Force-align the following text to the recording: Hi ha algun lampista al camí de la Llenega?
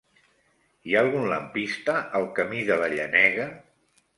Hi 0.91 0.95
ha 0.95 1.03
algun 1.05 1.27
lampista 1.33 1.99
al 2.21 2.25
camí 2.41 2.65
de 2.71 2.79
la 2.85 2.89
Llenega? 2.95 3.47